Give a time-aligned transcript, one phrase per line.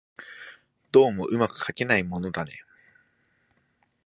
[0.91, 2.63] どうも巧くかけないものだね